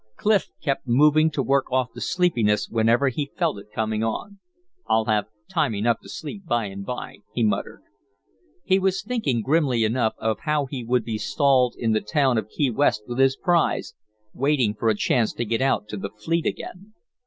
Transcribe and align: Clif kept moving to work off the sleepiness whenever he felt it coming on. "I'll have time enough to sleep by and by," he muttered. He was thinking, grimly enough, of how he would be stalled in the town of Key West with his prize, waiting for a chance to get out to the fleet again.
Clif 0.17 0.47
kept 0.63 0.87
moving 0.87 1.29
to 1.29 1.43
work 1.43 1.71
off 1.71 1.89
the 1.93 2.01
sleepiness 2.01 2.67
whenever 2.67 3.09
he 3.09 3.29
felt 3.37 3.59
it 3.59 3.67
coming 3.71 4.03
on. 4.03 4.39
"I'll 4.89 5.05
have 5.05 5.25
time 5.47 5.75
enough 5.75 5.99
to 6.01 6.09
sleep 6.09 6.43
by 6.43 6.65
and 6.65 6.83
by," 6.83 7.17
he 7.35 7.43
muttered. 7.43 7.83
He 8.63 8.79
was 8.79 9.03
thinking, 9.03 9.43
grimly 9.43 9.83
enough, 9.83 10.15
of 10.17 10.39
how 10.39 10.65
he 10.65 10.83
would 10.83 11.03
be 11.05 11.19
stalled 11.19 11.75
in 11.77 11.91
the 11.91 12.01
town 12.01 12.39
of 12.39 12.49
Key 12.49 12.71
West 12.71 13.03
with 13.05 13.19
his 13.19 13.35
prize, 13.37 13.93
waiting 14.33 14.73
for 14.73 14.89
a 14.89 14.95
chance 14.95 15.33
to 15.33 15.45
get 15.45 15.61
out 15.61 15.87
to 15.89 15.97
the 15.97 16.09
fleet 16.09 16.47
again. 16.47 16.93